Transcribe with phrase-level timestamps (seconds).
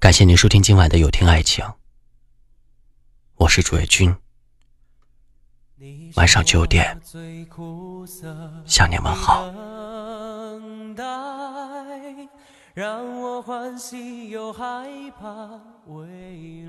[0.00, 1.64] 感谢您收听今晚的有听爱情，
[3.34, 4.14] 我是主页君。
[6.14, 6.96] 晚上九点，
[8.64, 9.52] 向你们好。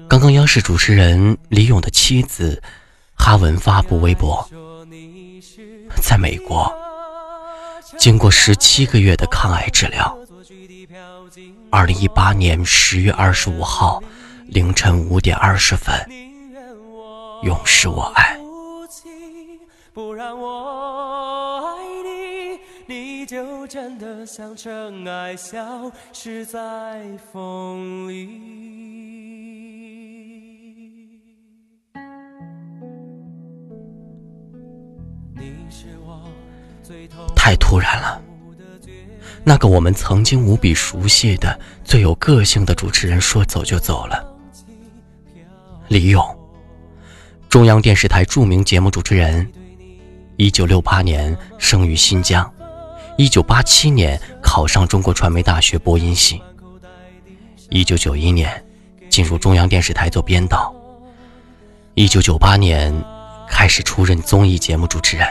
[0.09, 2.63] 刚刚央视主持人李咏的妻子
[3.13, 4.43] 哈文发布微博，
[6.01, 6.73] 在美国
[7.99, 10.17] 经过十七个月的抗癌治疗。
[11.69, 14.01] 二零一八年十月二十五号
[14.47, 15.95] 凌晨五点二十分，
[17.43, 18.35] 永是我爱。
[19.93, 21.83] 不让我爱
[22.87, 28.27] 你，你就真的像尘埃消失在风里。
[37.35, 38.19] 太突然了。
[39.43, 44.25] 那个我们曾经无比熟悉的、最有个性的主持人说走就走了。
[45.87, 46.23] 李咏，
[47.47, 49.49] 中央电视台著名节目主持人，
[50.35, 52.51] 一九六八年生于新疆，
[53.17, 56.41] 一九八七年考上中国传媒大学播音系，
[57.69, 58.63] 一九九一年
[59.09, 60.73] 进入中央电视台做编导，
[61.95, 62.93] 一九九八年
[63.47, 65.25] 开始出任综艺节目主持人。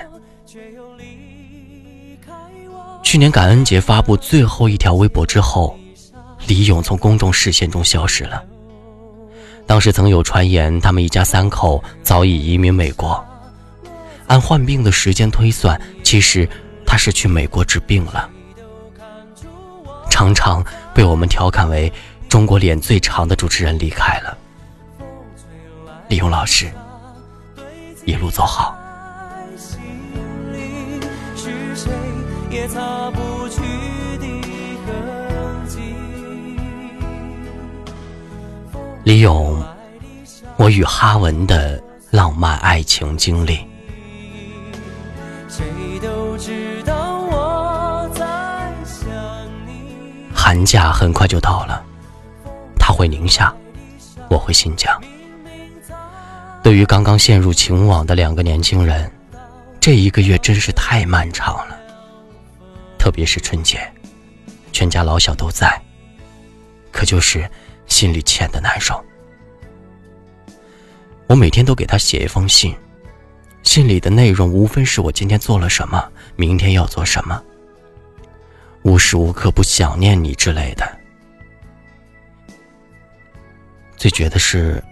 [3.03, 5.79] 去年感恩节发布最后一条微博之后，
[6.47, 8.45] 李咏从公众视线中消失了。
[9.67, 13.25] 当时曾有传言，他们一家三口早已移民美国。
[14.27, 16.49] 按患病的时间推算，其实
[16.87, 18.29] 他是去美国治病了。
[20.11, 21.91] 常常被我们调侃为
[22.29, 24.37] 中国脸最长的主持人离开了。
[26.09, 26.71] 李咏老师，
[28.05, 28.78] 一路走好。
[32.69, 33.61] 擦不去
[34.19, 34.27] 的
[34.87, 35.79] 痕迹。
[39.05, 39.63] 李咏，
[40.57, 43.67] 我与哈文的浪漫爱情经历。
[50.35, 51.85] 寒假很快就到了，
[52.79, 53.55] 他回宁夏，
[54.31, 54.99] 我回新疆。
[56.63, 59.11] 对于刚刚陷入情网的两个年轻人，
[59.81, 61.78] 这一个月真是太漫长了。
[62.99, 63.81] 特别是春节，
[64.73, 65.81] 全家老小都在，
[66.93, 67.49] 可就是
[67.87, 69.03] 心里欠的难受。
[71.27, 72.75] 我每天都给他写一封信，
[73.63, 77.43] 信里的内容无非是我今天做了什么，明天要做什么，
[78.83, 80.99] 无时无刻不想念你之类的。
[83.97, 84.83] 最绝的是，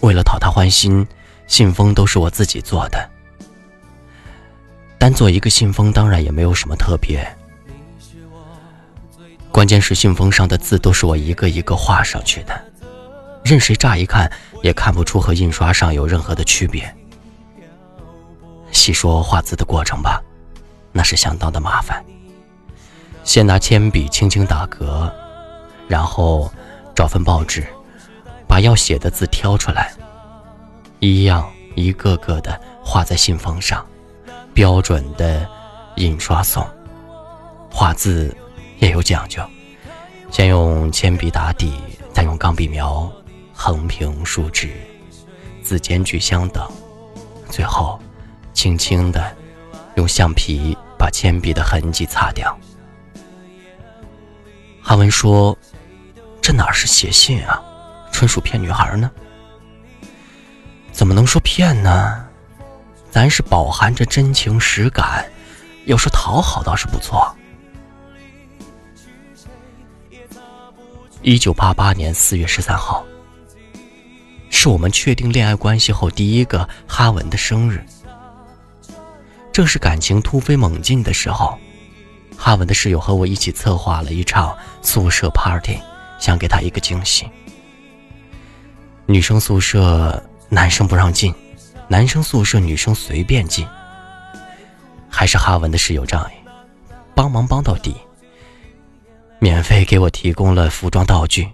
[0.00, 1.06] 为了讨他欢心，
[1.46, 3.11] 信封都是我自己做的。
[5.02, 7.26] 单做一个信封，当然也没有什么特别。
[9.50, 12.54] 关键是信封上的字都是我一个一个画上去的，
[13.42, 14.30] 任谁乍一看
[14.62, 16.88] 也看不出和印刷上有任何的区别。
[18.70, 20.22] 细说画字的过程吧，
[20.92, 22.00] 那是相当的麻烦。
[23.24, 25.12] 先拿铅笔轻轻打格，
[25.88, 26.48] 然后
[26.94, 27.66] 找份报纸，
[28.46, 29.92] 把要写的字挑出来，
[31.00, 33.84] 一样一个个的画在信封上。
[34.54, 35.48] 标准的
[35.96, 36.66] 印刷送，
[37.70, 38.34] 画字
[38.78, 39.42] 也有讲究，
[40.30, 41.74] 先用铅笔打底，
[42.12, 43.10] 再用钢笔描，
[43.54, 44.70] 横平竖直，
[45.62, 46.70] 字间距相等，
[47.48, 47.98] 最后
[48.52, 49.34] 轻轻的
[49.94, 52.56] 用橡皮把铅笔的痕迹擦掉。
[54.82, 55.56] 哈文说
[56.42, 57.62] ：“这哪是写信啊，
[58.10, 59.10] 纯属骗女孩呢？
[60.90, 62.26] 怎么能说骗呢？”
[63.12, 65.22] 咱是饱含着真情实感，
[65.84, 67.30] 要说讨好倒是不错。
[71.20, 73.04] 一九八八年四月十三号，
[74.48, 77.84] 是我们确定恋爱关系后第一个哈文的生日。
[79.52, 81.58] 正是感情突飞猛进的时候，
[82.38, 85.78] 哈文的室友和我一起策划了一场宿舍 party，
[86.18, 87.28] 想给他一个惊喜。
[89.04, 91.32] 女生宿舍男生不让进。
[91.92, 93.68] 男生宿舍女生随便进，
[95.10, 96.48] 还是哈文的室友仗义，
[97.14, 97.94] 帮忙帮到底，
[99.38, 101.46] 免费给我提供了服装道具。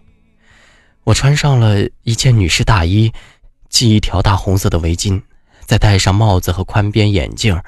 [1.03, 3.13] 我穿上了一件女士大衣，
[3.69, 5.21] 系一条大红色的围巾，
[5.67, 7.61] 再戴上帽子和宽边眼镜，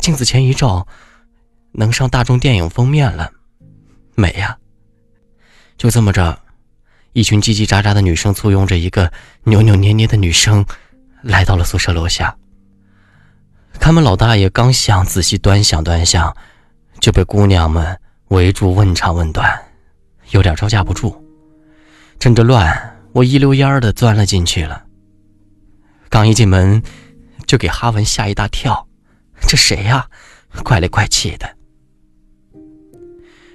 [0.00, 0.86] 镜子前一照，
[1.72, 3.32] 能上大众电影封面了，
[4.14, 4.56] 美呀！
[5.76, 6.38] 就这么着，
[7.12, 9.12] 一群叽叽喳喳的女生簇拥着一个
[9.42, 10.64] 扭扭捏捏的女生。
[11.24, 12.36] 来到了宿舍楼下，
[13.80, 16.36] 看门老大爷刚想仔细端详端详，
[17.00, 17.98] 就被姑娘们
[18.28, 19.50] 围住问长问短，
[20.32, 21.18] 有点招架不住。
[22.20, 24.84] 趁着乱，我一溜烟的钻了进去了。
[26.10, 26.82] 刚一进门，
[27.46, 28.86] 就给哈文吓一大跳，
[29.48, 30.06] 这谁呀？
[30.62, 31.56] 怪里怪气的。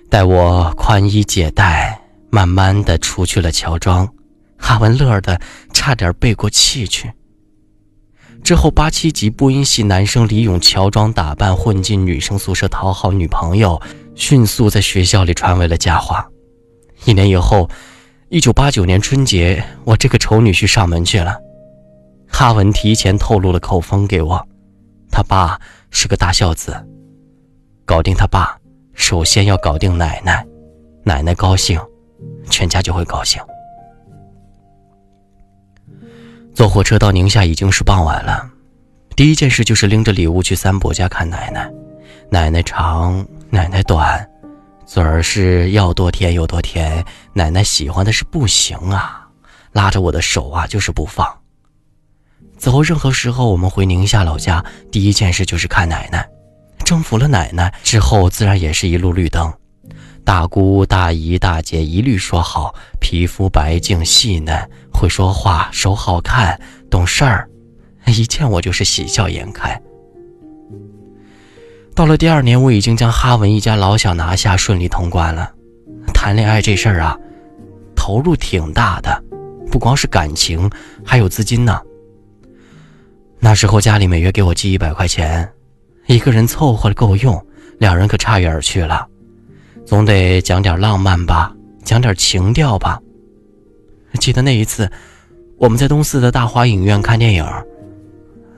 [0.10, 2.02] 待我宽衣解带，
[2.32, 4.12] 慢慢的除去了乔装，
[4.58, 5.40] 哈文乐的
[5.72, 7.14] 差点背过气去。
[8.44, 13.80] 之后，八七级播音系男生李勇乔装打扮混进女生宿舍讨好女朋友，
[14.16, 16.28] 迅速在学校里传为了佳话。
[17.06, 17.70] 一年以后，
[18.30, 21.38] 一九八九年春节，我这个丑女婿上门去了。
[22.28, 24.44] 哈文提前透露了口风给我，
[25.12, 25.60] 他爸
[25.92, 26.76] 是个大孝子，
[27.86, 28.58] 搞定他爸，
[28.94, 30.46] 首先要搞定奶奶，
[31.04, 31.80] 奶奶高兴，
[32.50, 33.40] 全家就会高兴。
[36.60, 38.46] 坐火车到宁夏已经是傍晚了，
[39.16, 41.72] 第一件事就是拎着礼物去三伯家看奶奶。
[42.30, 44.30] 奶奶长，奶奶短，
[44.86, 47.02] 嘴儿是要多甜有多甜。
[47.32, 49.26] 奶奶喜欢的是不行啊，
[49.72, 51.26] 拉着我的手啊就是不放。
[52.58, 56.28] 此后任何时候我们回宁夏老家，第一件事就是看奶奶。
[56.84, 59.50] 征服了奶奶之后，自然也是一路绿灯。
[60.26, 66.60] 大姑、大姨、大姐一律说好，皮肤白净细嫩，会说话，手好看，
[66.90, 67.50] 懂事儿，
[68.08, 69.80] 一见我就是喜笑颜开。
[71.96, 75.52] 到了第二年，我已经将哈文一家老小拿下，顺利通关了。
[76.14, 77.18] 谈恋爱这事儿啊，
[77.96, 79.22] 投入挺大的，
[79.70, 80.70] 不光是感情，
[81.04, 81.82] 还有资金呢。
[83.40, 85.50] 那时候家里每月给我寄一百块钱，
[86.08, 87.46] 一个人凑合够用，
[87.80, 89.06] 两人可差远去了。
[89.86, 91.54] 总得讲点浪漫吧，
[91.84, 93.00] 讲点情调吧。
[94.20, 94.92] 记得那一次，
[95.58, 97.46] 我们在东四的大华影院看电影，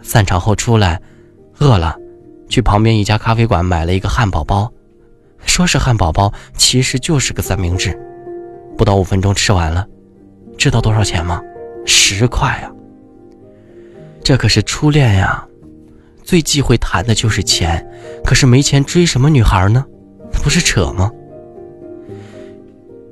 [0.02, 1.00] 散场后出来，
[1.60, 1.96] 饿了，
[2.50, 4.72] 去旁边一家咖啡馆买了一个汉堡包，
[5.46, 7.98] 说是汉堡包，其实就是个三明治。
[8.78, 9.86] 不到五分钟吃完了，
[10.58, 11.42] 知道多少钱吗？
[11.86, 12.72] 十块啊！
[14.24, 15.46] 这可是初恋呀，
[16.24, 17.86] 最忌讳谈的就是钱，
[18.24, 19.86] 可是没钱追什么女孩呢？
[20.44, 21.12] 不是扯吗？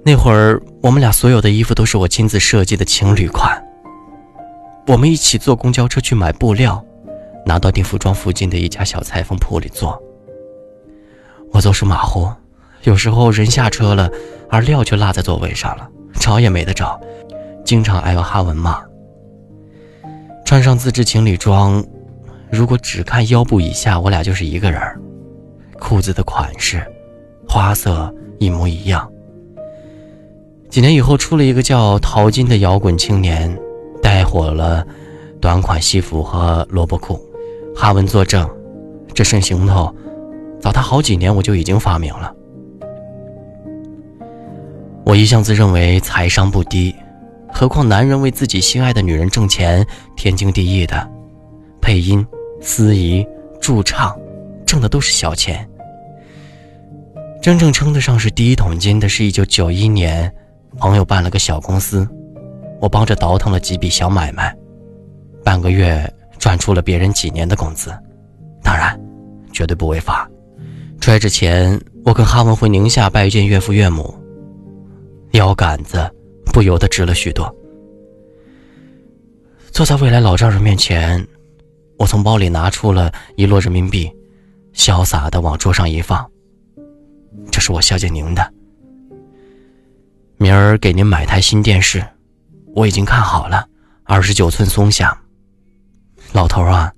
[0.03, 3.61] 那会儿，我们俩所有的衣服都是我亲自设计的情侣款。
[4.87, 6.83] 我们一起坐公交车去买布料，
[7.45, 10.01] 拿到定服装附近的一家小裁缝铺里做。
[11.51, 12.31] 我走手马虎，
[12.83, 14.09] 有时候人下车了，
[14.49, 16.99] 而料却落在座位上了，找也没得找，
[17.65, 18.81] 经常挨个哈文骂。
[20.45, 21.83] 穿上自制情侣装，
[22.49, 24.81] 如果只看腰部以下，我俩就是一个人
[25.77, 26.83] 裤子的款式、
[27.47, 29.07] 花色一模一样。
[30.69, 33.57] 几年以后，出了一个叫淘金的摇滚青年，
[34.03, 34.85] 带火了
[35.41, 37.19] 短款西服和萝卜裤。
[37.75, 38.47] 哈文作证，
[39.13, 39.93] 这身行头，
[40.59, 42.31] 早他好几年我就已经发明了。
[45.05, 46.93] 我一向自认为财商不低，
[47.51, 49.83] 何况男人为自己心爱的女人挣钱，
[50.15, 51.09] 天经地义的。
[51.81, 52.23] 配音、
[52.61, 53.25] 司仪、
[53.59, 54.15] 驻唱，
[54.67, 55.67] 挣的都是小钱。
[57.41, 60.31] 真正称得上是第一桶金的，是一九九一年。
[60.77, 62.07] 朋友办了个小公司，
[62.79, 64.55] 我帮着倒腾了几笔小买卖，
[65.43, 67.89] 半个月赚出了别人几年的工资，
[68.63, 68.97] 当然，
[69.51, 70.29] 绝对不违法。
[71.01, 74.13] 揣着钱，我跟哈文回宁夏拜见岳父岳母，
[75.31, 76.09] 腰杆子
[76.53, 77.53] 不由得直了许多。
[79.71, 81.25] 坐在未来老丈人面前，
[81.97, 84.11] 我从包里拿出了一摞人民币，
[84.73, 86.29] 潇洒的往桌上一放，
[87.49, 88.53] 这是我孝敬您的。
[90.41, 92.01] 明儿给您买台新电视，
[92.73, 93.67] 我已经看好了，
[94.05, 95.21] 二十九寸松下。
[96.31, 96.93] 老头啊，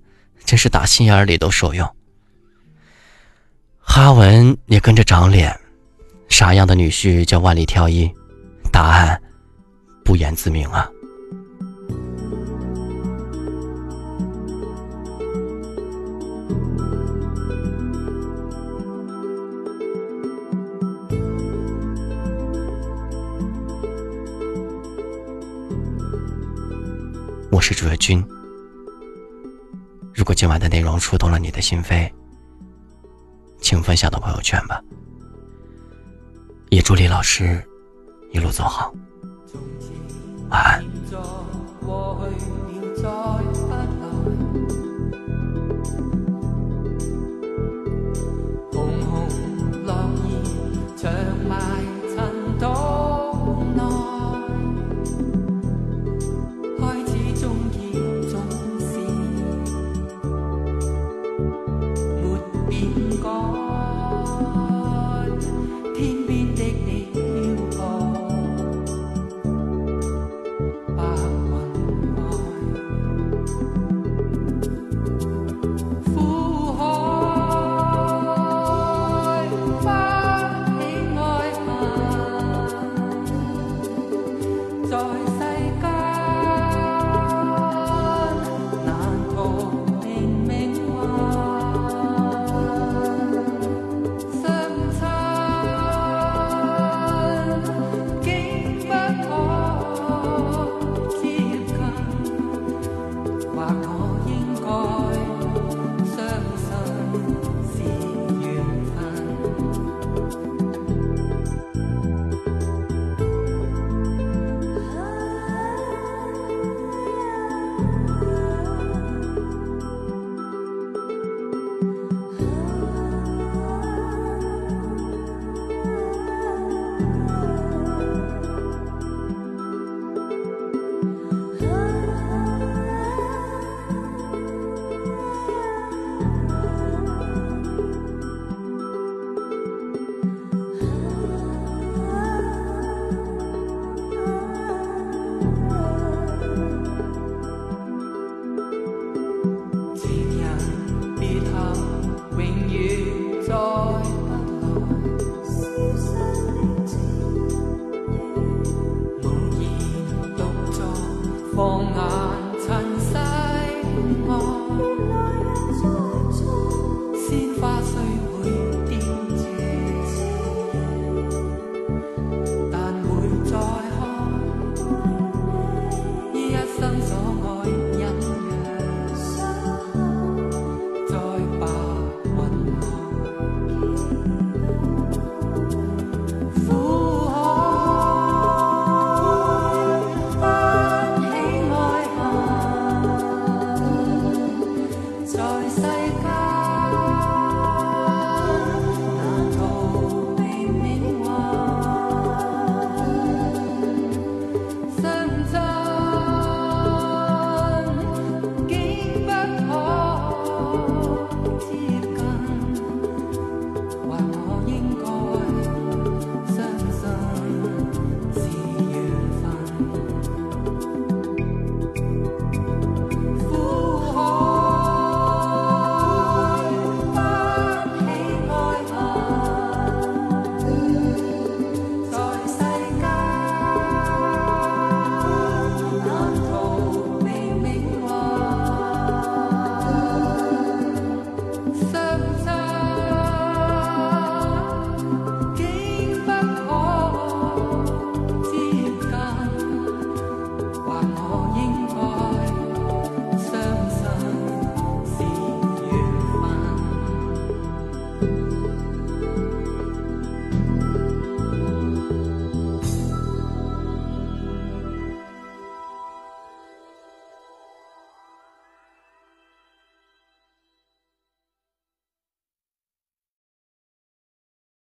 [0.46, 1.96] 真是打心眼里都受用。
[3.80, 5.60] 哈文也跟着长脸，
[6.30, 8.08] 啥样的女婿叫万里挑一？
[8.72, 9.20] 答案
[10.06, 10.88] 不言自明啊。
[27.62, 28.26] 我是主页君。
[30.16, 32.12] 如果今晚的内容触动了你的心扉，
[33.62, 34.82] 请分享到朋友圈吧。
[36.72, 37.64] 也祝李老师
[38.32, 38.92] 一路走好，
[40.50, 40.84] 晚安。